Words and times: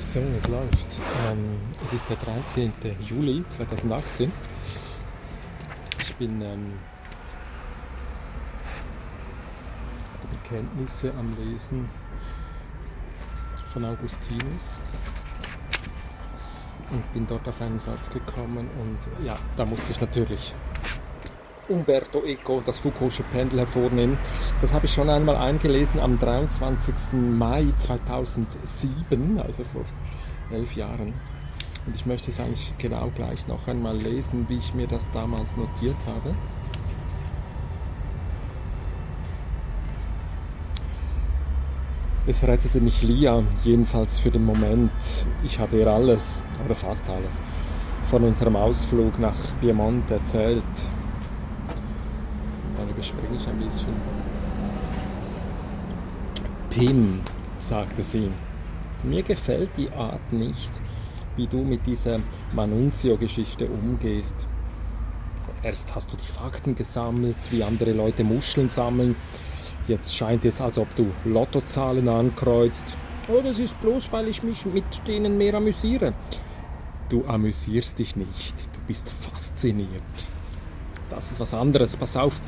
So, 0.00 0.18
es 0.18 0.48
läuft. 0.48 0.98
Ähm, 1.28 1.60
es 1.84 1.92
ist 1.92 2.08
der 2.08 2.16
13. 2.16 2.72
Juli 3.00 3.44
2018. 3.50 4.32
Ich 6.00 6.14
bin 6.14 6.40
ähm, 6.40 6.72
Bekenntnisse 10.32 11.12
am 11.12 11.36
Lesen 11.36 11.86
von 13.74 13.84
Augustinus 13.84 14.80
und 16.90 17.12
bin 17.12 17.26
dort 17.26 17.46
auf 17.46 17.60
einen 17.60 17.78
Satz 17.78 18.08
gekommen 18.08 18.70
und 18.80 19.24
ja, 19.24 19.38
da 19.58 19.66
musste 19.66 19.92
ich 19.92 20.00
natürlich 20.00 20.54
Umberto 21.70 22.24
Eco, 22.24 22.62
das 22.66 22.80
Foucault'sche 22.80 23.22
Pendel 23.32 23.60
hervornehmen. 23.60 24.18
Das 24.60 24.74
habe 24.74 24.86
ich 24.86 24.92
schon 24.92 25.08
einmal 25.08 25.36
eingelesen 25.36 26.00
am 26.00 26.18
23. 26.18 26.94
Mai 27.12 27.66
2007, 27.78 29.38
also 29.38 29.62
vor 29.72 29.84
elf 30.50 30.74
Jahren. 30.74 31.14
Und 31.86 31.94
ich 31.94 32.04
möchte 32.06 32.32
es 32.32 32.40
eigentlich 32.40 32.74
genau 32.78 33.10
gleich 33.14 33.46
noch 33.46 33.68
einmal 33.68 33.96
lesen, 33.96 34.46
wie 34.48 34.58
ich 34.58 34.74
mir 34.74 34.88
das 34.88 35.10
damals 35.12 35.56
notiert 35.56 35.96
habe. 36.06 36.34
Es 42.26 42.42
rettete 42.42 42.80
mich 42.80 43.02
Lia, 43.02 43.42
jedenfalls 43.64 44.18
für 44.20 44.30
den 44.30 44.44
Moment. 44.44 44.90
Ich 45.44 45.58
hatte 45.58 45.78
ihr 45.78 45.86
alles, 45.86 46.38
oder 46.64 46.74
fast 46.74 47.08
alles, 47.08 47.40
von 48.10 48.24
unserem 48.24 48.56
Ausflug 48.56 49.18
nach 49.18 49.36
Piemont 49.60 50.10
erzählt 50.10 50.64
überspringe 52.90 53.36
ich 53.36 53.46
ein 53.46 53.58
bisschen. 53.58 53.94
Pim, 56.70 57.20
sagte 57.58 58.02
sie, 58.02 58.30
mir 59.02 59.22
gefällt 59.22 59.70
die 59.76 59.90
Art 59.90 60.32
nicht, 60.32 60.70
wie 61.36 61.46
du 61.46 61.58
mit 61.58 61.86
dieser 61.86 62.18
Manunzio-Geschichte 62.54 63.66
umgehst. 63.66 64.46
Erst 65.62 65.94
hast 65.94 66.12
du 66.12 66.16
die 66.16 66.30
Fakten 66.30 66.74
gesammelt, 66.74 67.36
wie 67.50 67.62
andere 67.62 67.92
Leute 67.92 68.24
Muscheln 68.24 68.68
sammeln. 68.68 69.16
Jetzt 69.88 70.14
scheint 70.14 70.44
es, 70.44 70.60
als 70.60 70.78
ob 70.78 70.94
du 70.96 71.10
Lottozahlen 71.24 72.08
ankreuzt. 72.08 72.84
Oh, 73.28 73.40
das 73.42 73.58
ist 73.58 73.80
bloß, 73.80 74.10
weil 74.12 74.28
ich 74.28 74.42
mich 74.42 74.64
mit 74.66 74.84
denen 75.06 75.38
mehr 75.38 75.54
amüsiere. 75.54 76.14
Du 77.08 77.26
amüsierst 77.26 77.98
dich 77.98 78.16
nicht, 78.16 78.54
du 78.72 78.80
bist 78.86 79.10
fasziniert. 79.10 79.88
Das 81.10 81.30
ist 81.30 81.40
was 81.40 81.54
anderes. 81.54 81.96
Pass 81.96 82.16
auf, 82.16 82.40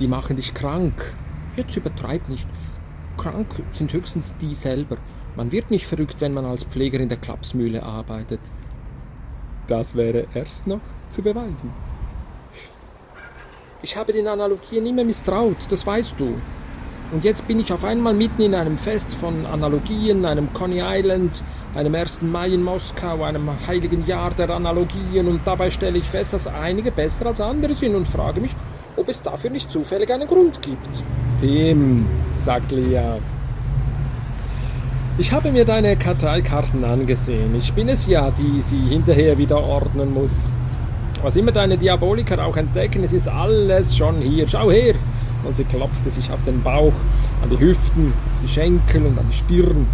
die 0.00 0.06
machen 0.06 0.36
dich 0.36 0.54
krank. 0.54 1.12
Jetzt 1.56 1.76
übertreib 1.76 2.28
nicht. 2.28 2.48
Krank 3.16 3.46
sind 3.72 3.92
höchstens 3.92 4.34
die 4.40 4.54
selber. 4.54 4.96
Man 5.36 5.52
wird 5.52 5.70
nicht 5.70 5.86
verrückt, 5.86 6.16
wenn 6.20 6.34
man 6.34 6.44
als 6.44 6.64
Pfleger 6.64 7.00
in 7.00 7.08
der 7.08 7.18
Klapsmühle 7.18 7.82
arbeitet. 7.82 8.40
Das 9.68 9.94
wäre 9.94 10.26
erst 10.34 10.66
noch 10.66 10.80
zu 11.10 11.22
beweisen. 11.22 11.70
Ich 13.82 13.96
habe 13.96 14.12
den 14.12 14.28
Analogien 14.28 14.86
immer 14.86 15.04
misstraut, 15.04 15.56
das 15.68 15.86
weißt 15.86 16.14
du. 16.18 16.40
Und 17.12 17.22
jetzt 17.22 17.46
bin 17.46 17.60
ich 17.60 17.72
auf 17.72 17.84
einmal 17.84 18.14
mitten 18.14 18.42
in 18.42 18.54
einem 18.54 18.78
Fest 18.78 19.12
von 19.14 19.46
Analogien, 19.46 20.24
einem 20.24 20.52
Coney 20.52 20.80
Island, 20.82 21.42
einem 21.74 21.94
1. 21.94 22.22
Mai 22.22 22.48
in 22.48 22.62
Moskau, 22.62 23.22
einem 23.22 23.50
heiligen 23.66 24.06
Jahr 24.06 24.30
der 24.30 24.50
Analogien 24.50 25.28
und 25.28 25.42
dabei 25.44 25.70
stelle 25.70 25.98
ich 25.98 26.08
fest, 26.08 26.32
dass 26.32 26.46
einige 26.46 26.90
besser 26.90 27.26
als 27.26 27.40
andere 27.40 27.74
sind 27.74 27.94
und 27.94 28.08
frage 28.08 28.40
mich, 28.40 28.56
ob 28.96 29.08
es 29.08 29.22
dafür 29.22 29.50
nicht 29.50 29.70
zufällig 29.70 30.12
einen 30.12 30.28
Grund 30.28 30.62
gibt. 30.62 31.02
Pim, 31.40 32.06
sagt 32.44 32.72
Lia. 32.72 33.18
Ich 35.16 35.30
habe 35.30 35.52
mir 35.52 35.64
deine 35.64 35.96
Karteikarten 35.96 36.84
angesehen. 36.84 37.54
Ich 37.56 37.72
bin 37.72 37.88
es 37.88 38.06
ja, 38.06 38.32
die 38.32 38.60
sie 38.62 38.80
hinterher 38.88 39.38
wieder 39.38 39.62
ordnen 39.62 40.12
muss. 40.12 40.32
Was 41.22 41.36
immer 41.36 41.52
deine 41.52 41.78
Diaboliker 41.78 42.44
auch 42.44 42.56
entdecken, 42.56 43.04
es 43.04 43.12
ist 43.12 43.28
alles 43.28 43.96
schon 43.96 44.16
hier. 44.16 44.48
Schau 44.48 44.70
her! 44.70 44.94
Und 45.44 45.56
sie 45.56 45.64
klopfte 45.64 46.10
sich 46.10 46.30
auf 46.30 46.42
den 46.44 46.62
Bauch, 46.62 46.92
an 47.42 47.50
die 47.50 47.58
Hüften, 47.58 48.12
auf 48.12 48.40
die 48.42 48.48
Schenkel 48.48 49.06
und 49.06 49.18
an 49.18 49.26
die 49.30 49.36
Stirn. 49.36 49.86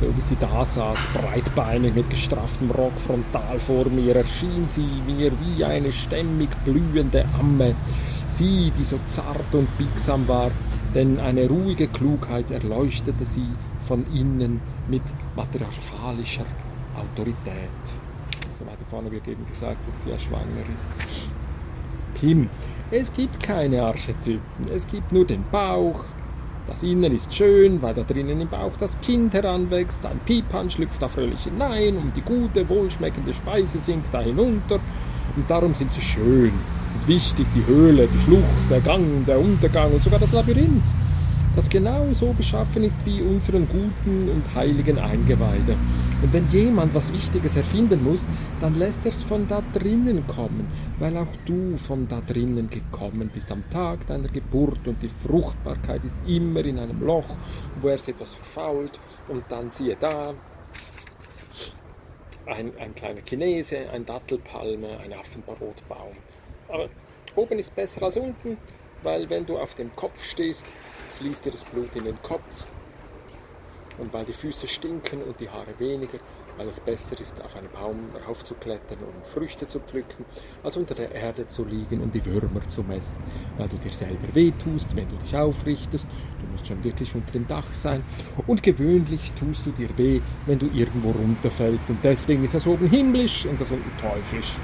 So 0.00 0.06
wie 0.16 0.20
sie 0.20 0.36
da 0.38 0.64
saß, 0.64 0.98
breitbeinig 1.12 1.94
mit 1.94 2.10
gestrafftem 2.10 2.70
Rock 2.70 2.92
frontal 3.04 3.58
vor 3.58 3.88
mir, 3.88 4.14
erschien 4.14 4.68
sie 4.68 5.02
mir 5.06 5.32
wie 5.40 5.64
eine 5.64 5.92
stämmig 5.92 6.50
blühende 6.64 7.24
Amme 7.38 7.74
sie, 8.38 8.72
die 8.78 8.84
so 8.84 8.98
zart 9.06 9.52
und 9.52 9.76
biegsam 9.76 10.26
war, 10.28 10.50
denn 10.94 11.18
eine 11.18 11.48
ruhige 11.48 11.88
Klugheit 11.88 12.50
erleuchtete 12.50 13.26
sie 13.26 13.48
von 13.82 14.06
innen 14.14 14.60
mit 14.88 15.02
matriarchalischer 15.36 16.46
Autorität. 16.96 17.84
Also 18.52 18.66
weiter 18.66 18.84
vorne 18.88 19.10
wird 19.10 19.26
eben 19.28 19.46
gesagt, 19.46 19.78
dass 19.86 20.04
sie 20.04 20.10
ja 20.10 20.18
schwanger 20.18 20.62
ist. 20.76 22.20
Pim, 22.20 22.48
es 22.90 23.12
gibt 23.12 23.42
keine 23.42 23.82
Archetypen, 23.82 24.68
es 24.74 24.86
gibt 24.86 25.12
nur 25.12 25.26
den 25.26 25.44
Bauch. 25.50 26.04
Das 26.68 26.82
Innen 26.82 27.14
ist 27.14 27.34
schön, 27.34 27.80
weil 27.80 27.94
da 27.94 28.02
drinnen 28.02 28.42
im 28.42 28.48
Bauch 28.48 28.76
das 28.78 29.00
Kind 29.00 29.32
heranwächst. 29.32 30.04
Ein 30.04 30.20
Pipan 30.26 30.70
schlüpft 30.70 31.00
da 31.00 31.08
fröhlich 31.08 31.44
hinein 31.44 31.96
und 31.96 32.14
die 32.14 32.20
gute, 32.20 32.68
wohlschmeckende 32.68 33.32
Speise 33.32 33.80
sinkt 33.80 34.12
da 34.12 34.20
hinunter. 34.20 34.78
Und 35.34 35.50
darum 35.50 35.74
sind 35.74 35.92
sie 35.92 36.02
schön 36.02 36.52
wichtig, 37.06 37.46
die 37.54 37.66
Höhle, 37.66 38.06
die 38.06 38.20
Schlucht, 38.20 38.44
der 38.70 38.80
Gang, 38.80 39.24
der 39.26 39.40
Untergang 39.40 39.92
und 39.92 40.02
sogar 40.04 40.20
das 40.20 40.32
Labyrinth, 40.32 40.82
das 41.58 41.68
genau 41.68 42.06
so 42.12 42.32
beschaffen 42.34 42.84
ist 42.84 42.96
wie 43.04 43.20
unseren 43.20 43.66
guten 43.66 44.28
und 44.28 44.54
heiligen 44.54 44.96
Eingeweide. 44.96 45.76
Und 46.22 46.32
wenn 46.32 46.48
jemand 46.52 46.94
was 46.94 47.12
Wichtiges 47.12 47.56
erfinden 47.56 48.04
muss, 48.04 48.28
dann 48.60 48.78
lässt 48.78 49.04
er 49.04 49.10
es 49.10 49.24
von 49.24 49.48
da 49.48 49.60
drinnen 49.74 50.24
kommen, 50.28 50.68
weil 51.00 51.16
auch 51.16 51.34
du 51.46 51.76
von 51.76 52.06
da 52.06 52.20
drinnen 52.20 52.70
gekommen 52.70 53.28
bist 53.34 53.50
am 53.50 53.68
Tag 53.70 54.06
deiner 54.06 54.28
Geburt 54.28 54.86
und 54.86 55.02
die 55.02 55.08
Fruchtbarkeit 55.08 56.04
ist 56.04 56.14
immer 56.28 56.64
in 56.64 56.78
einem 56.78 57.04
Loch, 57.04 57.34
wo 57.80 57.88
erst 57.88 58.08
etwas 58.08 58.34
verfault 58.34 59.00
und 59.26 59.42
dann 59.48 59.72
siehe 59.72 59.96
da, 59.98 60.34
ein, 62.46 62.70
ein 62.78 62.94
kleiner 62.94 63.22
Chinese, 63.22 63.78
ein 63.92 64.06
Dattelpalme, 64.06 64.96
ein 65.00 65.12
Affenbrotbaum. 65.12 66.14
Aber 66.68 66.88
oben 67.34 67.58
ist 67.58 67.74
besser 67.74 68.04
als 68.04 68.16
unten, 68.16 68.58
weil 69.02 69.28
wenn 69.28 69.44
du 69.44 69.58
auf 69.58 69.74
dem 69.74 69.94
Kopf 69.96 70.22
stehst, 70.22 70.64
fließt 71.18 71.44
dir 71.44 71.50
das 71.50 71.64
Blut 71.64 71.94
in 71.96 72.04
den 72.04 72.22
Kopf. 72.22 72.42
Und 73.98 74.12
weil 74.12 74.24
die 74.24 74.32
Füße 74.32 74.68
stinken 74.68 75.22
und 75.22 75.40
die 75.40 75.50
Haare 75.50 75.74
weniger, 75.78 76.18
weil 76.56 76.68
es 76.68 76.78
besser 76.78 77.20
ist, 77.20 77.42
auf 77.44 77.56
einen 77.56 77.68
Baum 77.70 78.10
raufzuklettern 78.28 78.98
und 78.98 79.26
Früchte 79.26 79.66
zu 79.66 79.80
pflücken, 79.80 80.24
als 80.62 80.76
unter 80.76 80.94
der 80.94 81.10
Erde 81.12 81.48
zu 81.48 81.64
liegen 81.64 82.00
und 82.00 82.14
die 82.14 82.24
Würmer 82.24 82.68
zu 82.68 82.84
messen, 82.84 83.16
weil 83.56 83.68
du 83.68 83.76
dir 83.76 83.92
selber 83.92 84.32
wehtust, 84.32 84.94
wenn 84.94 85.08
du 85.08 85.16
dich 85.16 85.36
aufrichtest, 85.36 86.06
du 86.40 86.46
musst 86.52 86.68
schon 86.68 86.82
wirklich 86.84 87.12
unter 87.12 87.32
dem 87.32 87.48
Dach 87.48 87.72
sein 87.72 88.04
und 88.46 88.62
gewöhnlich 88.62 89.32
tust 89.32 89.66
du 89.66 89.72
dir 89.72 89.88
weh, 89.98 90.20
wenn 90.46 90.60
du 90.60 90.66
irgendwo 90.66 91.10
runterfällst 91.10 91.90
und 91.90 91.98
deswegen 92.04 92.44
ist 92.44 92.54
das 92.54 92.68
oben 92.68 92.88
himmlisch 92.88 93.46
und 93.46 93.60
das 93.60 93.72
unten 93.72 93.90
teuflisch. 94.00 94.54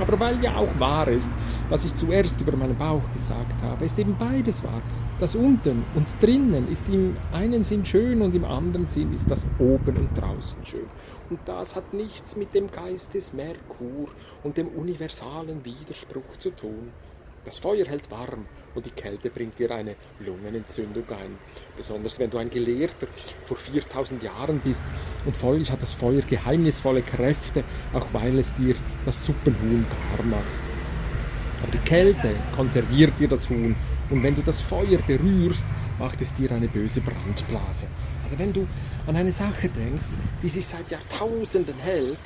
Aber 0.00 0.18
weil 0.18 0.42
ja 0.42 0.56
auch 0.56 0.80
wahr 0.80 1.08
ist, 1.08 1.30
was 1.68 1.84
ich 1.84 1.94
zuerst 1.94 2.40
über 2.40 2.56
meinen 2.56 2.76
Bauch 2.76 3.02
gesagt 3.12 3.62
habe, 3.62 3.84
ist 3.84 3.98
eben 3.98 4.16
beides 4.18 4.62
wahr. 4.64 4.80
Das 5.22 5.36
unten 5.36 5.84
und 5.94 6.08
drinnen 6.20 6.66
ist 6.66 6.82
im 6.88 7.16
einen 7.30 7.62
Sinn 7.62 7.86
schön 7.86 8.22
und 8.22 8.34
im 8.34 8.44
anderen 8.44 8.88
Sinn 8.88 9.14
ist 9.14 9.30
das 9.30 9.46
oben 9.60 9.96
und 9.96 10.18
draußen 10.18 10.66
schön. 10.66 10.88
Und 11.30 11.38
das 11.46 11.76
hat 11.76 11.94
nichts 11.94 12.34
mit 12.34 12.52
dem 12.56 12.72
Geist 12.72 13.14
des 13.14 13.32
Merkur 13.32 14.08
und 14.42 14.56
dem 14.56 14.66
universalen 14.66 15.64
Widerspruch 15.64 16.38
zu 16.40 16.50
tun. 16.50 16.90
Das 17.44 17.58
Feuer 17.58 17.86
hält 17.86 18.10
warm 18.10 18.46
und 18.74 18.84
die 18.84 18.90
Kälte 18.90 19.30
bringt 19.30 19.60
dir 19.60 19.70
eine 19.70 19.94
Lungenentzündung 20.18 21.04
ein. 21.10 21.38
Besonders 21.76 22.18
wenn 22.18 22.30
du 22.30 22.38
ein 22.38 22.50
Gelehrter 22.50 23.06
vor 23.44 23.58
4000 23.58 24.24
Jahren 24.24 24.58
bist 24.58 24.82
und 25.24 25.36
folglich 25.36 25.70
hat 25.70 25.84
das 25.84 25.92
Feuer 25.92 26.22
geheimnisvolle 26.22 27.02
Kräfte, 27.02 27.62
auch 27.92 28.08
weil 28.12 28.40
es 28.40 28.52
dir 28.56 28.74
das 29.04 29.24
Suppenhuhn 29.24 29.86
gar 29.88 30.26
macht. 30.26 30.42
Aber 31.62 31.70
die 31.70 31.88
Kälte 31.88 32.30
konserviert 32.56 33.12
dir 33.20 33.28
das 33.28 33.48
Huhn 33.48 33.76
und 34.12 34.22
wenn 34.22 34.36
du 34.36 34.42
das 34.42 34.60
Feuer 34.60 34.98
berührst, 35.06 35.66
macht 35.98 36.20
es 36.20 36.32
dir 36.34 36.52
eine 36.52 36.68
böse 36.68 37.00
Brandblase. 37.00 37.86
Also 38.22 38.38
wenn 38.38 38.52
du 38.52 38.66
an 39.06 39.16
eine 39.16 39.32
Sache 39.32 39.68
denkst, 39.68 40.06
die 40.42 40.48
sich 40.48 40.66
seit 40.66 40.90
Jahrtausenden 40.90 41.76
hält, 41.78 42.20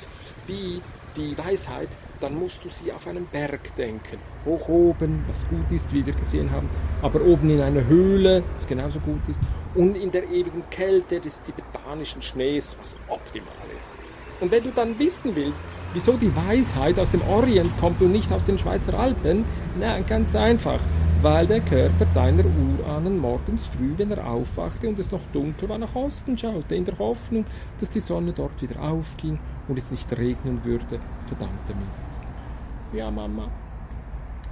wie 0.45 0.81
die 1.15 1.37
Weisheit, 1.37 1.89
dann 2.19 2.37
musst 2.37 2.63
du 2.63 2.69
sie 2.69 2.91
auf 2.91 3.07
einen 3.07 3.25
Berg 3.27 3.75
denken. 3.75 4.17
Hoch 4.45 4.67
oben, 4.67 5.23
was 5.27 5.47
gut 5.47 5.71
ist, 5.71 5.93
wie 5.93 6.05
wir 6.05 6.13
gesehen 6.13 6.51
haben, 6.51 6.69
aber 7.01 7.21
oben 7.21 7.49
in 7.49 7.61
einer 7.61 7.85
Höhle, 7.85 8.43
was 8.55 8.67
genauso 8.67 8.99
gut 8.99 9.21
ist, 9.27 9.39
und 9.73 9.95
in 9.95 10.11
der 10.11 10.25
ewigen 10.25 10.63
Kälte 10.69 11.19
des 11.19 11.41
tibetanischen 11.41 12.21
Schnees, 12.21 12.75
was 12.81 12.95
optimal 13.07 13.53
ist. 13.75 13.87
Und 14.39 14.51
wenn 14.51 14.63
du 14.63 14.71
dann 14.71 14.97
wissen 14.99 15.35
willst, 15.35 15.61
wieso 15.93 16.13
die 16.13 16.35
Weisheit 16.35 16.99
aus 16.99 17.11
dem 17.11 17.21
Orient 17.21 17.71
kommt 17.79 18.01
und 18.01 18.11
nicht 18.11 18.31
aus 18.31 18.45
den 18.45 18.59
Schweizer 18.59 18.93
Alpen, 18.97 19.45
na, 19.79 19.99
ganz 20.01 20.35
einfach. 20.35 20.79
Weil 21.21 21.47
der 21.47 21.61
Körper 21.61 22.05
deiner 22.13 22.43
Urahnen 22.45 23.17
morgens 23.17 23.65
früh, 23.65 23.93
wenn 23.97 24.11
er 24.11 24.27
aufwachte 24.27 24.87
und 24.87 24.99
es 24.99 25.11
noch 25.11 25.21
dunkel 25.33 25.67
war, 25.69 25.77
nach 25.77 25.95
Osten 25.95 26.37
schaute, 26.37 26.75
in 26.75 26.85
der 26.85 26.97
Hoffnung, 26.99 27.45
dass 27.79 27.89
die 27.89 27.99
Sonne 27.99 28.33
dort 28.33 28.61
wieder 28.61 28.81
aufging 28.81 29.39
und 29.67 29.77
es 29.77 29.89
nicht 29.89 30.11
regnen 30.15 30.63
würde. 30.63 30.99
Verdammter 31.25 31.73
Mist. 31.75 32.07
Ja, 32.93 33.09
Mama. 33.09 33.49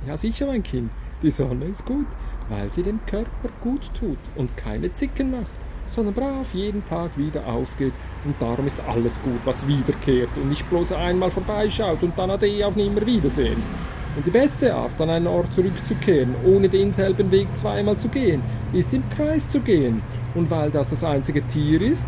Ja, 0.08 0.18
sicher, 0.18 0.48
mein 0.48 0.64
Kind. 0.64 0.92
Die 1.22 1.32
Sonne 1.32 1.66
ist 1.66 1.86
gut, 1.86 2.08
weil 2.50 2.72
sie 2.72 2.84
dem 2.84 3.00
Körper 3.06 3.50
gut 3.62 3.92
tut 3.94 4.18
und 4.36 4.58
keine 4.58 4.92
Zicken 4.92 5.32
macht, 5.32 5.60
sondern 5.88 6.14
brav 6.14 6.54
jeden 6.54 6.86
Tag 6.88 7.18
wieder 7.18 7.48
aufgeht. 7.48 7.94
Und 8.26 8.36
darum 8.42 8.68
ist 8.68 8.80
alles 8.88 9.22
gut, 9.22 9.40
was 9.46 9.68
wiederkehrt 9.68 10.30
und 10.36 10.50
nicht 10.50 10.70
bloß 10.70 10.92
einmal 10.92 11.32
vorbeischaut 11.32 12.04
und 12.04 12.18
dann 12.18 12.32
Ade 12.32 12.66
auf 12.66 12.76
Nimmerwiedersehen. 12.76 13.95
Und 14.16 14.26
die 14.26 14.32
beste 14.32 14.74
Art, 14.74 15.00
an 15.00 15.10
einen 15.10 15.28
Ort 15.28 15.54
zurückzukehren, 15.54 16.36
ohne 16.46 16.70
denselben 16.70 17.30
Weg 17.32 17.54
zweimal 17.54 17.98
zu 17.98 18.08
gehen, 18.08 18.42
ist 18.72 18.94
im 18.94 19.04
Kreis 19.10 19.50
zu 19.50 19.60
gehen. 19.60 20.02
Und 20.34 20.50
weil 20.50 20.72
das 20.72 20.90
das 20.90 21.04
einzige 21.04 21.46
Tier 21.48 21.82
ist, 21.82 22.08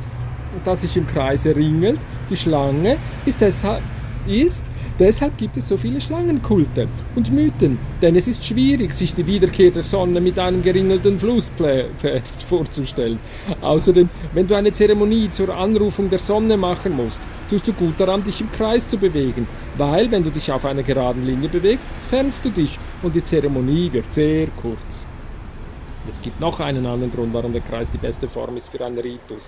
das 0.63 0.81
sich 0.81 0.95
im 0.95 1.05
Kreise 1.05 1.55
ringelt, 1.55 1.99
die 2.29 2.37
Schlange, 2.37 2.97
ist 3.25 3.41
deshalb, 3.41 3.81
ist, 4.25 4.63
deshalb 4.99 5.37
gibt 5.37 5.57
es 5.57 5.67
so 5.67 5.77
viele 5.77 5.99
Schlangenkulte 5.99 6.87
und 7.15 7.31
Mythen, 7.31 7.77
denn 8.01 8.15
es 8.15 8.27
ist 8.27 8.45
schwierig, 8.45 8.93
sich 8.93 9.13
die 9.13 9.27
Wiederkehr 9.27 9.71
der 9.71 9.83
Sonne 9.83 10.21
mit 10.21 10.39
einem 10.39 10.63
geringelten 10.63 11.19
Flusspferd 11.19 11.91
vorzustellen. 12.47 13.19
Außerdem, 13.61 14.09
wenn 14.33 14.47
du 14.47 14.55
eine 14.55 14.71
Zeremonie 14.71 15.29
zur 15.31 15.55
Anrufung 15.55 16.09
der 16.09 16.19
Sonne 16.19 16.55
machen 16.55 16.95
musst, 16.95 17.19
tust 17.49 17.67
du 17.67 17.73
gut 17.73 17.99
daran, 17.99 18.23
dich 18.23 18.41
im 18.41 18.51
Kreis 18.51 18.87
zu 18.89 18.97
bewegen, 18.97 19.47
weil 19.77 20.09
wenn 20.11 20.23
du 20.23 20.29
dich 20.29 20.51
auf 20.51 20.65
einer 20.65 20.83
geraden 20.83 21.25
Linie 21.25 21.49
bewegst, 21.49 21.87
fernst 22.09 22.43
du 22.45 22.49
dich 22.49 22.77
und 23.01 23.15
die 23.15 23.23
Zeremonie 23.23 23.91
wird 23.91 24.13
sehr 24.13 24.47
kurz. 24.61 25.07
Es 26.09 26.21
gibt 26.21 26.39
noch 26.39 26.59
einen 26.59 26.85
anderen 26.85 27.11
Grund, 27.11 27.33
warum 27.33 27.51
der 27.51 27.61
Kreis 27.61 27.89
die 27.91 27.97
beste 27.97 28.27
Form 28.27 28.57
ist 28.57 28.69
für 28.69 28.85
einen 28.85 28.97
Ritus, 28.97 29.43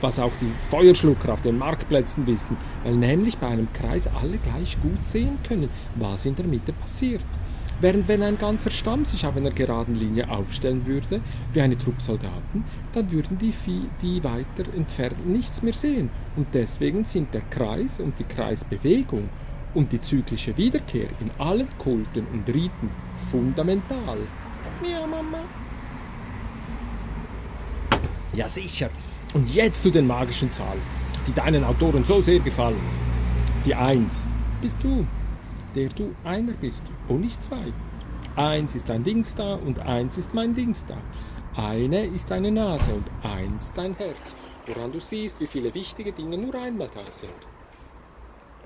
was 0.00 0.18
auch 0.18 0.32
die 0.40 0.52
Feuerschlucker 0.70 1.32
auf 1.32 1.42
den 1.42 1.58
Marktplätzen 1.58 2.26
wissen, 2.26 2.56
weil 2.84 2.94
nämlich 2.94 3.38
bei 3.38 3.48
einem 3.48 3.72
Kreis 3.72 4.04
alle 4.06 4.38
gleich 4.38 4.76
gut 4.80 5.04
sehen 5.04 5.38
können, 5.46 5.68
was 5.96 6.24
in 6.24 6.36
der 6.36 6.46
Mitte 6.46 6.72
passiert. 6.72 7.24
Während 7.80 8.08
wenn 8.08 8.22
ein 8.22 8.36
ganzer 8.36 8.70
Stamm 8.70 9.06
sich 9.06 9.24
auf 9.24 9.36
einer 9.36 9.50
geraden 9.50 9.96
Linie 9.96 10.30
aufstellen 10.30 10.84
würde, 10.86 11.22
wie 11.52 11.60
eine 11.62 11.78
Trupp 11.78 12.02
Soldaten, 12.02 12.64
dann 12.92 13.10
würden 13.10 13.38
die, 13.38 13.54
die 14.02 14.22
weiter 14.22 14.70
entfernt 14.76 15.26
nichts 15.26 15.62
mehr 15.62 15.72
sehen. 15.72 16.10
Und 16.36 16.48
deswegen 16.52 17.04
sind 17.04 17.32
der 17.32 17.40
Kreis 17.42 17.98
und 17.98 18.18
die 18.18 18.24
Kreisbewegung 18.24 19.30
und 19.72 19.92
die 19.92 20.00
zyklische 20.00 20.56
Wiederkehr 20.58 21.08
in 21.20 21.30
allen 21.38 21.68
Kulten 21.78 22.26
und 22.32 22.46
Riten 22.48 22.90
fundamental. 23.30 24.18
Ja, 24.82 25.06
Mama. 25.06 25.40
Ja, 28.34 28.48
sicher. 28.48 28.90
Und 29.32 29.54
jetzt 29.54 29.82
zu 29.82 29.90
den 29.90 30.06
magischen 30.06 30.52
Zahlen, 30.52 30.82
die 31.26 31.32
deinen 31.32 31.64
Autoren 31.64 32.04
so 32.04 32.20
sehr 32.20 32.40
gefallen. 32.40 32.80
Die 33.64 33.74
Eins 33.74 34.26
bist 34.60 34.82
du 34.82 35.06
der 35.74 35.88
du 35.88 36.14
einer 36.24 36.52
bist 36.52 36.82
und 37.08 37.20
nicht 37.20 37.42
zwei. 37.42 37.72
Eins 38.36 38.74
ist 38.74 38.88
dein 38.88 39.04
Dings 39.04 39.34
da 39.34 39.54
und 39.54 39.80
eins 39.80 40.18
ist 40.18 40.34
mein 40.34 40.54
Dings 40.54 40.86
da. 40.86 40.96
Eine 41.56 42.06
ist 42.06 42.30
deine 42.30 42.50
Nase 42.50 42.94
und 42.94 43.10
eins 43.22 43.72
dein 43.74 43.94
Herz, 43.94 44.34
woran 44.66 44.92
du 44.92 45.00
siehst, 45.00 45.40
wie 45.40 45.46
viele 45.46 45.74
wichtige 45.74 46.12
Dinge 46.12 46.38
nur 46.38 46.54
einmal 46.54 46.88
da 46.94 47.10
sind. 47.10 47.30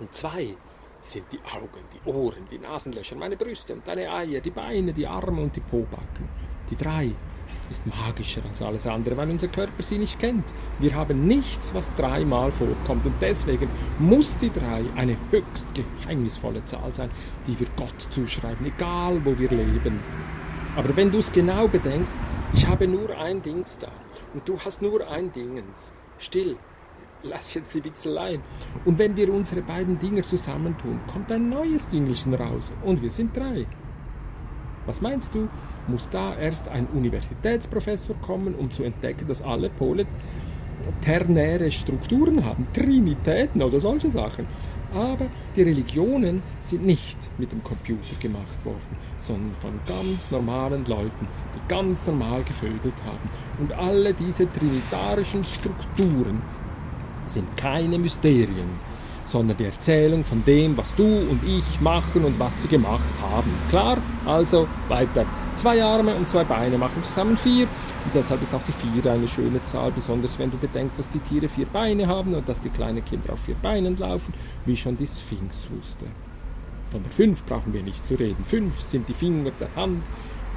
Und 0.00 0.14
zwei 0.14 0.54
sind 1.00 1.24
die 1.32 1.40
Augen, 1.40 1.84
die 1.92 2.10
Ohren, 2.10 2.46
die 2.50 2.58
Nasenlöcher, 2.58 3.16
meine 3.16 3.36
Brüste 3.36 3.74
und 3.74 3.86
deine 3.86 4.10
Eier, 4.12 4.40
die 4.40 4.50
Beine, 4.50 4.92
die 4.92 5.06
Arme 5.06 5.42
und 5.42 5.56
die 5.56 5.60
Pobacken. 5.60 6.28
Die 6.70 6.76
drei 6.76 7.12
ist 7.70 7.86
magischer 7.86 8.42
als 8.48 8.62
alles 8.62 8.86
andere, 8.86 9.16
weil 9.16 9.30
unser 9.30 9.48
Körper 9.48 9.82
sie 9.82 9.98
nicht 9.98 10.18
kennt. 10.18 10.44
Wir 10.78 10.94
haben 10.94 11.26
nichts, 11.26 11.74
was 11.74 11.94
dreimal 11.94 12.52
vorkommt 12.52 13.06
und 13.06 13.14
deswegen 13.20 13.68
muss 13.98 14.36
die 14.38 14.50
drei 14.50 14.84
eine 14.96 15.16
höchst 15.30 15.68
geheimnisvolle 15.74 16.64
Zahl 16.64 16.92
sein, 16.92 17.10
die 17.46 17.58
wir 17.58 17.66
Gott 17.76 18.06
zuschreiben, 18.10 18.66
egal 18.66 19.24
wo 19.24 19.38
wir 19.38 19.50
leben. 19.50 20.00
Aber 20.76 20.96
wenn 20.96 21.10
du 21.10 21.18
es 21.18 21.32
genau 21.32 21.68
bedenkst, 21.68 22.12
ich 22.54 22.66
habe 22.66 22.86
nur 22.86 23.16
ein 23.18 23.42
Dings 23.42 23.78
da 23.78 23.88
und 24.32 24.48
du 24.48 24.58
hast 24.60 24.82
nur 24.82 25.08
ein 25.08 25.32
Dingens. 25.32 25.92
Still, 26.18 26.56
lass 27.22 27.54
jetzt 27.54 27.74
die 27.74 27.84
Witzeleien. 27.84 28.42
Und 28.84 28.98
wenn 28.98 29.16
wir 29.16 29.32
unsere 29.32 29.62
beiden 29.62 29.98
Dinger 29.98 30.22
zusammentun, 30.22 31.00
kommt 31.12 31.30
ein 31.32 31.48
neues 31.48 31.88
Dingelchen 31.88 32.34
raus 32.34 32.72
und 32.84 33.02
wir 33.02 33.10
sind 33.10 33.36
drei. 33.36 33.66
Was 34.86 35.00
meinst 35.00 35.34
du? 35.34 35.48
Muss 35.88 36.08
da 36.10 36.36
erst 36.36 36.68
ein 36.68 36.86
Universitätsprofessor 36.86 38.16
kommen, 38.22 38.54
um 38.54 38.70
zu 38.70 38.82
entdecken, 38.82 39.26
dass 39.28 39.42
alle 39.42 39.70
Pole 39.70 40.06
ternäre 41.02 41.70
Strukturen 41.70 42.44
haben, 42.44 42.66
Trinitäten 42.72 43.62
oder 43.62 43.80
solche 43.80 44.10
Sachen. 44.10 44.46
Aber 44.94 45.26
die 45.56 45.62
Religionen 45.62 46.42
sind 46.62 46.86
nicht 46.86 47.16
mit 47.38 47.50
dem 47.50 47.64
Computer 47.64 48.14
gemacht 48.20 48.64
worden, 48.64 48.96
sondern 49.18 49.54
von 49.56 49.80
ganz 49.86 50.30
normalen 50.30 50.84
Leuten, 50.86 51.26
die 51.54 51.68
ganz 51.68 52.06
normal 52.06 52.44
gevögelt 52.44 52.94
haben. 53.04 53.28
Und 53.58 53.72
alle 53.72 54.14
diese 54.14 54.46
trinitarischen 54.52 55.42
Strukturen 55.42 56.42
sind 57.26 57.56
keine 57.56 57.98
Mysterien 57.98 58.93
sondern 59.34 59.56
die 59.56 59.64
Erzählung 59.64 60.22
von 60.22 60.44
dem, 60.44 60.76
was 60.76 60.94
du 60.94 61.02
und 61.04 61.40
ich 61.44 61.80
machen 61.80 62.24
und 62.24 62.38
was 62.38 62.62
sie 62.62 62.68
gemacht 62.68 63.02
haben. 63.20 63.50
Klar? 63.68 63.98
Also 64.24 64.68
weiter. 64.86 65.26
Zwei 65.56 65.82
Arme 65.82 66.14
und 66.14 66.28
zwei 66.28 66.44
Beine 66.44 66.78
machen 66.78 67.02
zusammen 67.02 67.36
vier. 67.36 67.64
Und 67.64 68.14
deshalb 68.14 68.40
ist 68.44 68.54
auch 68.54 68.62
die 68.68 68.72
vier 68.72 69.10
eine 69.10 69.26
schöne 69.26 69.60
Zahl, 69.64 69.90
besonders 69.90 70.38
wenn 70.38 70.52
du 70.52 70.56
bedenkst, 70.56 70.96
dass 71.00 71.10
die 71.10 71.18
Tiere 71.18 71.48
vier 71.48 71.66
Beine 71.66 72.06
haben 72.06 72.32
und 72.32 72.48
dass 72.48 72.62
die 72.62 72.68
kleinen 72.68 73.04
Kinder 73.04 73.32
auf 73.32 73.40
vier 73.40 73.56
Beinen 73.56 73.96
laufen, 73.96 74.32
wie 74.66 74.76
schon 74.76 74.96
die 74.96 75.06
Sphinx 75.08 75.68
wusste. 75.76 76.06
Von 76.92 77.02
der 77.02 77.10
fünf 77.10 77.42
brauchen 77.44 77.72
wir 77.72 77.82
nicht 77.82 78.06
zu 78.06 78.14
reden. 78.14 78.44
Fünf 78.44 78.80
sind 78.80 79.08
die 79.08 79.14
Finger 79.14 79.50
der 79.58 79.74
Hand, 79.74 80.04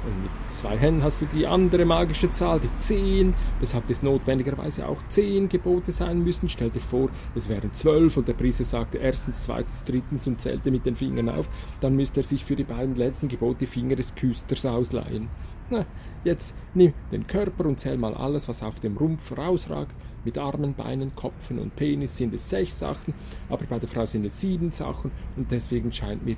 und 0.04 0.22
mit 0.22 0.30
zwei 0.46 0.76
Händen 0.76 1.02
hast 1.02 1.20
du 1.20 1.26
die 1.26 1.46
andere 1.46 1.84
magische 1.84 2.30
Zahl, 2.30 2.60
die 2.60 2.70
10, 2.78 3.34
weshalb 3.60 3.88
es 3.90 4.02
notwendigerweise 4.02 4.86
auch 4.86 4.98
10 5.10 5.48
Gebote 5.48 5.92
sein 5.92 6.22
müssen. 6.22 6.48
Stell 6.48 6.70
dir 6.70 6.80
vor, 6.80 7.08
es 7.34 7.48
wären 7.48 7.72
12 7.72 8.16
und 8.16 8.28
der 8.28 8.34
Priester 8.34 8.64
sagte 8.64 8.98
erstens, 8.98 9.42
zweitens, 9.42 9.84
drittens 9.84 10.26
und 10.26 10.40
zählte 10.40 10.70
mit 10.70 10.86
den 10.86 10.96
Fingern 10.96 11.28
auf. 11.28 11.48
Dann 11.80 11.96
müsste 11.96 12.20
er 12.20 12.24
sich 12.24 12.44
für 12.44 12.56
die 12.56 12.64
beiden 12.64 12.96
letzten 12.96 13.28
Gebote 13.28 13.60
die 13.60 13.66
Finger 13.66 13.96
des 13.96 14.14
Küsters 14.14 14.64
ausleihen. 14.66 15.28
Na, 15.70 15.84
jetzt 16.24 16.54
nimm 16.74 16.94
den 17.12 17.26
Körper 17.26 17.66
und 17.66 17.78
zähl 17.78 17.98
mal 17.98 18.14
alles, 18.14 18.48
was 18.48 18.62
auf 18.62 18.80
dem 18.80 18.96
Rumpf 18.96 19.36
rausragt. 19.36 19.94
Mit 20.24 20.38
Armen, 20.38 20.74
Beinen, 20.74 21.14
Kopfen 21.14 21.58
und 21.58 21.76
Penis 21.76 22.16
sind 22.16 22.34
es 22.34 22.48
sechs 22.48 22.78
Sachen, 22.78 23.14
aber 23.48 23.64
bei 23.66 23.78
der 23.78 23.88
Frau 23.88 24.04
sind 24.06 24.24
es 24.24 24.40
sieben 24.40 24.70
Sachen 24.70 25.10
und 25.36 25.50
deswegen 25.50 25.92
scheint 25.92 26.24
mir, 26.24 26.36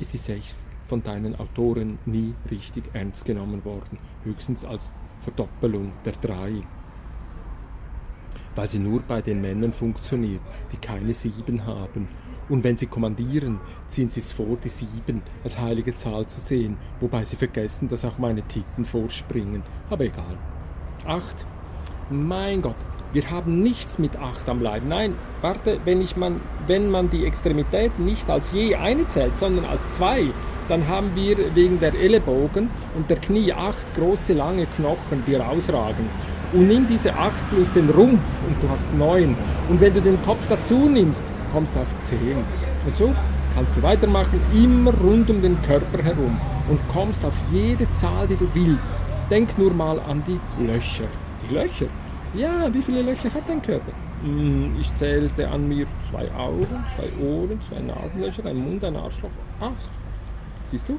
ist 0.00 0.12
die 0.12 0.18
sechs 0.18 0.67
von 0.88 1.02
deinen 1.02 1.38
Autoren 1.38 1.98
nie 2.06 2.34
richtig 2.50 2.84
ernst 2.94 3.24
genommen 3.24 3.64
worden, 3.64 3.98
höchstens 4.24 4.64
als 4.64 4.92
Verdoppelung 5.20 5.92
der 6.04 6.14
drei. 6.14 6.62
Weil 8.56 8.68
sie 8.70 8.78
nur 8.78 9.02
bei 9.02 9.20
den 9.20 9.40
Männern 9.40 9.72
funktioniert, 9.72 10.40
die 10.72 10.78
keine 10.78 11.14
sieben 11.14 11.64
haben. 11.66 12.08
Und 12.48 12.64
wenn 12.64 12.78
sie 12.78 12.86
kommandieren, 12.86 13.60
ziehen 13.88 14.08
sie 14.08 14.20
es 14.20 14.32
vor, 14.32 14.56
die 14.64 14.70
sieben 14.70 15.22
als 15.44 15.60
heilige 15.60 15.94
Zahl 15.94 16.26
zu 16.26 16.40
sehen, 16.40 16.78
wobei 17.00 17.24
sie 17.24 17.36
vergessen, 17.36 17.88
dass 17.88 18.06
auch 18.06 18.18
meine 18.18 18.42
Titten 18.42 18.86
vorspringen. 18.86 19.62
Aber 19.90 20.04
egal. 20.04 20.38
Acht. 21.04 21.46
Mein 22.10 22.62
Gott, 22.62 22.76
wir 23.12 23.30
haben 23.30 23.60
nichts 23.60 23.98
mit 23.98 24.16
acht 24.16 24.48
am 24.48 24.60
Leib. 24.60 24.82
Nein, 24.86 25.14
warte, 25.40 25.78
wenn, 25.84 26.02
ich 26.02 26.16
man, 26.16 26.40
wenn 26.66 26.90
man 26.90 27.10
die 27.10 27.24
Extremitäten 27.24 28.04
nicht 28.04 28.28
als 28.28 28.52
je 28.52 28.74
eine 28.74 29.06
zählt, 29.06 29.38
sondern 29.38 29.64
als 29.64 29.90
zwei, 29.92 30.26
dann 30.68 30.88
haben 30.88 31.12
wir 31.14 31.54
wegen 31.54 31.80
der 31.80 31.94
Ellenbogen 31.94 32.68
und 32.94 33.08
der 33.08 33.16
Knie 33.16 33.52
acht 33.52 33.94
große 33.94 34.34
lange 34.34 34.66
Knochen, 34.66 35.24
die 35.26 35.36
rausragen. 35.36 36.06
Und 36.52 36.68
nimm 36.68 36.86
diese 36.86 37.14
acht 37.14 37.50
plus 37.50 37.72
den 37.72 37.88
Rumpf 37.90 38.26
und 38.46 38.62
du 38.62 38.68
hast 38.68 38.92
neun. 38.94 39.34
Und 39.68 39.80
wenn 39.80 39.94
du 39.94 40.02
den 40.02 40.22
Kopf 40.22 40.46
dazu 40.48 40.88
nimmst, 40.88 41.22
kommst 41.52 41.76
du 41.76 41.80
auf 41.80 42.00
zehn. 42.02 42.36
Und 42.86 42.96
so 42.96 43.14
kannst 43.54 43.76
du 43.76 43.82
weitermachen, 43.82 44.40
immer 44.54 44.92
rund 44.92 45.30
um 45.30 45.40
den 45.40 45.60
Körper 45.62 46.02
herum 46.02 46.38
und 46.68 46.78
kommst 46.92 47.24
auf 47.24 47.34
jede 47.50 47.90
Zahl, 47.94 48.26
die 48.28 48.36
du 48.36 48.46
willst. 48.54 48.92
Denk 49.30 49.58
nur 49.58 49.72
mal 49.72 49.98
an 50.00 50.22
die 50.26 50.38
Löcher. 50.62 51.04
Die 51.42 51.54
Löcher? 51.54 51.86
Ja, 52.34 52.72
wie 52.72 52.82
viele 52.82 53.02
Löcher 53.02 53.32
hat 53.32 53.48
dein 53.48 53.62
Körper? 53.62 53.92
Hm, 54.22 54.76
ich 54.78 54.94
zählte 54.94 55.48
an 55.48 55.66
mir 55.66 55.86
zwei 56.10 56.30
Augen, 56.32 56.84
zwei 56.94 57.24
Ohren, 57.24 57.58
zwei 57.68 57.80
Nasenlöcher, 57.80 58.44
ein 58.44 58.56
Mund, 58.56 58.84
ein 58.84 58.96
Arschloch. 58.96 59.30
Acht. 59.60 59.90
Siehst 60.64 60.88
du? 60.88 60.98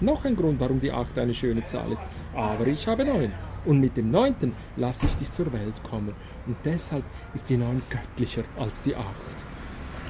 Noch 0.00 0.24
ein 0.24 0.36
Grund, 0.36 0.60
warum 0.60 0.78
die 0.78 0.92
8 0.92 1.18
eine 1.18 1.34
schöne 1.34 1.64
Zahl 1.64 1.90
ist. 1.90 2.02
Aber 2.34 2.66
ich 2.66 2.86
habe 2.86 3.04
9. 3.04 3.32
Und 3.64 3.80
mit 3.80 3.96
dem 3.96 4.10
9. 4.10 4.52
lasse 4.76 5.06
ich 5.06 5.16
dich 5.16 5.30
zur 5.30 5.52
Welt 5.52 5.82
kommen. 5.82 6.14
Und 6.46 6.56
deshalb 6.64 7.02
ist 7.34 7.48
die 7.50 7.56
9 7.56 7.82
göttlicher 7.90 8.44
als 8.58 8.82
die 8.82 8.94
8. 8.94 9.06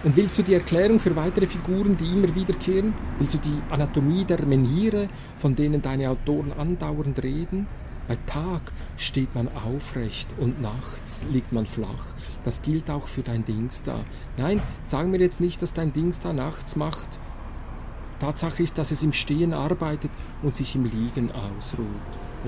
Und 0.04 0.16
willst 0.16 0.38
du 0.38 0.42
die 0.42 0.54
Erklärung 0.54 1.00
für 1.00 1.16
weitere 1.16 1.46
Figuren, 1.46 1.96
die 1.96 2.12
immer 2.12 2.34
wiederkehren? 2.34 2.92
Willst 3.18 3.34
du 3.34 3.38
die 3.38 3.62
Anatomie 3.70 4.24
der 4.24 4.44
Menhire, 4.44 5.08
von 5.38 5.56
denen 5.56 5.80
deine 5.80 6.10
Autoren 6.10 6.52
andauernd 6.52 7.22
reden? 7.22 7.66
Bei 8.08 8.16
Tag 8.26 8.62
steht 8.96 9.34
man 9.34 9.48
aufrecht 9.48 10.28
und 10.38 10.62
nachts 10.62 11.24
liegt 11.30 11.52
man 11.52 11.66
flach. 11.66 12.06
Das 12.42 12.62
gilt 12.62 12.90
auch 12.90 13.06
für 13.06 13.22
dein 13.22 13.44
Dings 13.44 13.82
da. 13.82 14.00
Nein, 14.38 14.62
sag 14.82 15.06
mir 15.08 15.20
jetzt 15.20 15.40
nicht, 15.40 15.60
dass 15.60 15.74
dein 15.74 15.92
Dings 15.92 16.18
da 16.18 16.32
nachts 16.32 16.74
macht. 16.74 17.06
Tatsache 18.18 18.62
ist, 18.62 18.78
dass 18.78 18.90
es 18.90 19.02
im 19.02 19.12
Stehen 19.12 19.52
arbeitet 19.52 20.10
und 20.42 20.56
sich 20.56 20.74
im 20.74 20.84
Liegen 20.84 21.30
ausruht. 21.30 21.86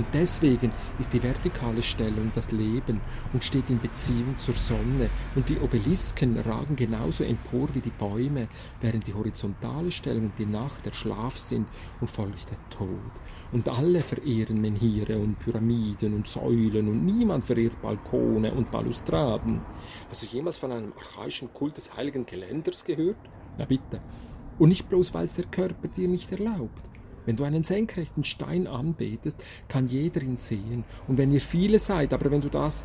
Und 0.00 0.06
deswegen 0.14 0.72
ist 0.98 1.12
die 1.12 1.22
vertikale 1.22 1.82
Stellung 1.82 2.32
das 2.34 2.50
Leben 2.52 3.02
und 3.34 3.44
steht 3.44 3.68
in 3.68 3.78
Beziehung 3.78 4.38
zur 4.38 4.54
Sonne. 4.54 5.10
Und 5.34 5.46
die 5.50 5.58
Obelisken 5.58 6.38
ragen 6.38 6.74
genauso 6.74 7.22
empor 7.22 7.68
wie 7.74 7.82
die 7.82 7.90
Bäume, 7.90 8.48
während 8.80 9.06
die 9.06 9.12
horizontale 9.12 9.92
Stellung 9.92 10.24
und 10.24 10.38
die 10.38 10.46
Nacht 10.46 10.86
der 10.86 10.94
Schlaf 10.94 11.38
sind 11.38 11.68
und 12.00 12.10
folglich 12.10 12.46
der 12.46 12.56
Tod. 12.70 12.88
Und 13.52 13.68
alle 13.68 14.00
verehren 14.00 14.58
Menhire 14.58 15.18
und 15.18 15.38
Pyramiden 15.38 16.14
und 16.14 16.26
Säulen 16.26 16.88
und 16.88 17.04
niemand 17.04 17.44
verehrt 17.44 17.82
Balkone 17.82 18.54
und 18.54 18.70
Balustraden. 18.70 19.60
Hast 20.08 20.22
du 20.22 20.26
jemals 20.34 20.56
von 20.56 20.72
einem 20.72 20.94
archaischen 20.94 21.52
Kult 21.52 21.76
des 21.76 21.94
heiligen 21.94 22.24
Geländers 22.24 22.86
gehört? 22.86 23.18
Na 23.58 23.66
bitte. 23.66 24.00
Und 24.58 24.70
nicht 24.70 24.88
bloß, 24.88 25.12
weil 25.12 25.26
es 25.26 25.34
der 25.34 25.44
Körper 25.44 25.88
dir 25.88 26.08
nicht 26.08 26.32
erlaubt. 26.32 26.89
Wenn 27.30 27.36
du 27.36 27.44
einen 27.44 27.62
senkrechten 27.62 28.24
Stein 28.24 28.66
anbetest, 28.66 29.40
kann 29.68 29.86
jeder 29.86 30.20
ihn 30.20 30.38
sehen. 30.38 30.82
Und 31.06 31.16
wenn 31.16 31.30
ihr 31.30 31.40
viele 31.40 31.78
seid, 31.78 32.12
aber 32.12 32.28
wenn 32.32 32.40
du 32.40 32.48
das, 32.48 32.84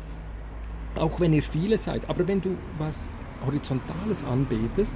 auch 0.94 1.18
wenn 1.18 1.32
ihr 1.32 1.42
viele 1.42 1.76
seid, 1.78 2.08
aber 2.08 2.28
wenn 2.28 2.40
du 2.40 2.50
was 2.78 3.10
Horizontales 3.44 4.22
anbetest, 4.22 4.94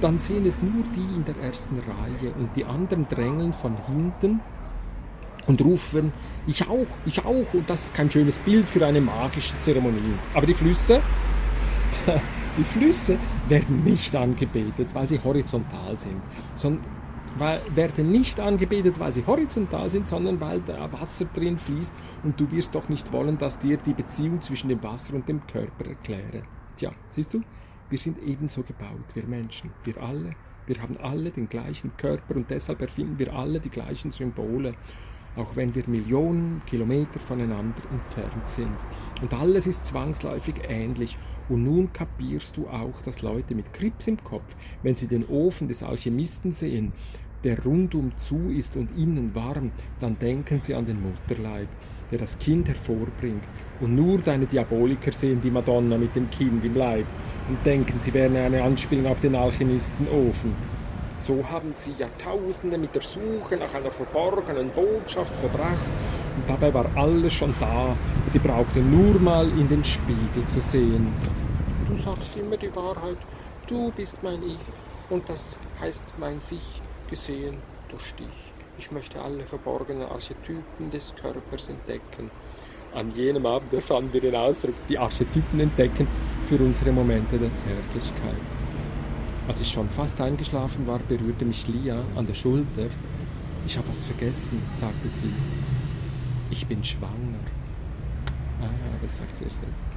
dann 0.00 0.18
sehen 0.18 0.46
es 0.46 0.60
nur 0.60 0.82
die 0.96 1.14
in 1.14 1.24
der 1.24 1.36
ersten 1.36 1.78
Reihe 1.78 2.32
und 2.32 2.56
die 2.56 2.64
anderen 2.64 3.06
drängeln 3.08 3.52
von 3.52 3.76
hinten 3.86 4.40
und 5.46 5.60
rufen, 5.60 6.12
ich 6.48 6.66
auch, 6.66 6.86
ich 7.06 7.24
auch. 7.24 7.54
Und 7.54 7.70
das 7.70 7.84
ist 7.84 7.94
kein 7.94 8.10
schönes 8.10 8.40
Bild 8.40 8.68
für 8.68 8.84
eine 8.84 9.00
magische 9.00 9.56
Zeremonie. 9.60 10.14
Aber 10.34 10.44
die 10.44 10.54
Flüsse, 10.54 11.00
die 12.58 12.64
Flüsse 12.64 13.16
werden 13.48 13.84
nicht 13.84 14.16
angebetet, 14.16 14.88
weil 14.92 15.08
sie 15.08 15.20
horizontal 15.22 15.96
sind, 15.96 16.20
sondern 16.56 16.97
weil, 17.36 17.60
werden 17.74 18.10
nicht 18.10 18.40
angebetet, 18.40 18.98
weil 18.98 19.12
sie 19.12 19.26
horizontal 19.26 19.90
sind, 19.90 20.08
sondern 20.08 20.40
weil 20.40 20.60
da 20.60 20.90
Wasser 20.92 21.26
drin 21.26 21.58
fließt 21.58 21.92
und 22.24 22.38
du 22.38 22.50
wirst 22.50 22.74
doch 22.74 22.88
nicht 22.88 23.12
wollen, 23.12 23.38
dass 23.38 23.58
dir 23.58 23.76
die 23.76 23.94
Beziehung 23.94 24.40
zwischen 24.40 24.68
dem 24.68 24.82
Wasser 24.82 25.14
und 25.14 25.28
dem 25.28 25.46
Körper 25.46 25.86
erkläre. 25.86 26.42
Tja, 26.76 26.92
siehst 27.10 27.34
du, 27.34 27.42
wir 27.90 27.98
sind 27.98 28.18
ebenso 28.22 28.62
gebaut, 28.62 29.14
wir 29.14 29.26
Menschen, 29.26 29.70
wir 29.84 30.02
alle. 30.02 30.34
Wir 30.66 30.82
haben 30.82 30.98
alle 30.98 31.30
den 31.30 31.48
gleichen 31.48 31.96
Körper 31.96 32.36
und 32.36 32.50
deshalb 32.50 32.82
erfinden 32.82 33.18
wir 33.18 33.32
alle 33.32 33.58
die 33.58 33.70
gleichen 33.70 34.12
Symbole, 34.12 34.74
auch 35.34 35.56
wenn 35.56 35.74
wir 35.74 35.88
Millionen 35.88 36.60
Kilometer 36.66 37.18
voneinander 37.20 37.82
entfernt 37.90 38.46
sind. 38.46 38.76
Und 39.22 39.32
alles 39.32 39.66
ist 39.66 39.86
zwangsläufig 39.86 40.56
ähnlich. 40.68 41.16
Und 41.48 41.64
nun 41.64 41.92
kapierst 41.92 42.56
du 42.56 42.68
auch, 42.68 43.00
dass 43.02 43.22
Leute 43.22 43.54
mit 43.54 43.72
Krips 43.72 44.06
im 44.06 44.22
Kopf, 44.22 44.54
wenn 44.82 44.94
sie 44.94 45.06
den 45.06 45.26
Ofen 45.28 45.68
des 45.68 45.82
Alchemisten 45.82 46.52
sehen, 46.52 46.92
der 47.44 47.62
rundum 47.64 48.12
zu 48.16 48.50
ist 48.50 48.76
und 48.76 48.96
innen 48.98 49.34
warm, 49.34 49.70
dann 50.00 50.18
denken 50.18 50.60
sie 50.60 50.74
an 50.74 50.86
den 50.86 51.00
Mutterleib, 51.00 51.68
der 52.10 52.18
das 52.18 52.38
Kind 52.38 52.68
hervorbringt. 52.68 53.44
Und 53.80 53.94
nur 53.94 54.18
deine 54.18 54.46
Diaboliker 54.46 55.12
sehen 55.12 55.40
die 55.40 55.50
Madonna 55.50 55.96
mit 55.96 56.16
dem 56.16 56.28
Kind 56.30 56.64
im 56.64 56.74
Leib 56.74 57.06
und 57.48 57.64
denken, 57.64 57.98
sie 57.98 58.12
wären 58.12 58.36
eine 58.36 58.62
Anspielung 58.62 59.06
auf 59.06 59.20
den 59.20 59.36
Alchemistenofen. 59.36 60.52
So 61.20 61.44
haben 61.48 61.72
sie 61.76 61.92
Jahrtausende 61.98 62.78
mit 62.78 62.94
der 62.94 63.02
Suche 63.02 63.56
nach 63.56 63.74
einer 63.74 63.90
verborgenen 63.90 64.70
Botschaft 64.70 65.34
verbracht 65.36 65.86
dabei 66.48 66.72
war 66.74 66.86
alles 66.96 67.34
schon 67.34 67.54
da. 67.60 67.94
Sie 68.26 68.38
brauchten 68.38 68.90
nur 68.90 69.20
mal 69.20 69.46
in 69.48 69.68
den 69.68 69.84
Spiegel 69.84 70.44
zu 70.48 70.60
sehen. 70.60 71.12
Du 71.88 71.96
sagst 72.02 72.36
immer 72.36 72.56
die 72.56 72.74
Wahrheit, 72.74 73.18
du 73.66 73.92
bist 73.92 74.16
mein 74.22 74.42
Ich 74.42 74.58
und 75.10 75.28
das 75.28 75.56
heißt 75.80 76.04
mein 76.18 76.40
Sich 76.40 76.82
gesehen 77.08 77.58
durch 77.88 78.14
dich. 78.14 78.38
Ich 78.78 78.90
möchte 78.90 79.20
alle 79.20 79.44
verborgenen 79.44 80.08
Archetypen 80.08 80.90
des 80.90 81.14
Körpers 81.20 81.68
entdecken. 81.68 82.30
An 82.94 83.12
jenem 83.14 83.44
Abend 83.44 83.72
erfahren 83.72 84.08
wir 84.12 84.20
den 84.20 84.34
Ausdruck, 84.34 84.74
die 84.88 84.98
Archetypen 84.98 85.60
entdecken 85.60 86.06
für 86.48 86.58
unsere 86.58 86.92
Momente 86.92 87.38
der 87.38 87.54
Zärtlichkeit. 87.56 88.40
Als 89.46 89.60
ich 89.60 89.70
schon 89.70 89.88
fast 89.90 90.20
eingeschlafen 90.20 90.86
war, 90.86 90.98
berührte 91.00 91.44
mich 91.44 91.66
Lia 91.68 92.02
an 92.16 92.26
der 92.26 92.34
Schulter. 92.34 92.88
Ich 93.66 93.76
habe 93.76 93.88
was 93.88 94.04
vergessen, 94.04 94.62
sagte 94.74 95.08
sie. 95.08 95.32
Ich 96.50 96.66
bin 96.66 96.84
schwanger. 96.84 97.44
Ah, 98.60 98.68
das 99.02 99.16
sagt 99.16 99.36
sie 99.36 99.44
erst 99.44 99.62
jetzt. 99.62 99.88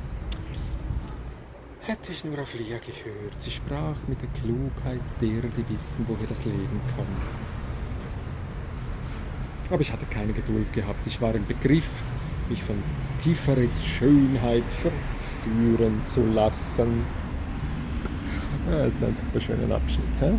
Hätte 1.82 2.12
ich 2.12 2.24
nur 2.24 2.40
auf 2.40 2.54
Lia 2.54 2.78
gehört. 2.78 3.42
Sie 3.42 3.52
sprach 3.52 3.96
mit 4.08 4.22
der 4.22 4.30
Klugheit 4.40 5.02
derer, 5.20 5.50
die 5.58 5.74
wissen, 5.74 6.06
woher 6.08 6.28
das 6.28 6.46
Leben 6.46 6.82
kommt. 6.96 7.08
Aber 9.72 9.82
ich 9.82 9.92
hatte 9.92 10.06
keine 10.06 10.34
Geduld 10.34 10.72
gehabt. 10.74 11.00
Ich 11.08 11.22
war 11.22 11.34
im 11.34 11.46
Begriff, 11.48 11.90
mich 12.50 12.62
von 12.62 12.76
Tiferets 13.24 13.84
Schönheit 13.86 14.66
verführen 14.70 16.02
zu 16.08 16.26
lassen. 16.26 17.04
Ja, 18.70 18.86
das 18.86 18.96
ist 18.96 19.04
ein 19.04 19.16
super 19.16 19.40
schöner 19.40 19.76
Abschnitt. 19.76 20.20
He? 20.20 20.38